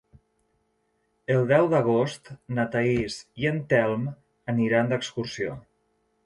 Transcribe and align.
El 1.33 1.43
deu 1.51 1.67
d'agost 1.73 2.31
na 2.59 2.65
Thaís 2.77 3.19
i 3.43 3.47
en 3.51 3.61
Telm 3.75 4.09
aniran 4.55 4.91
d'excursió. 4.95 5.55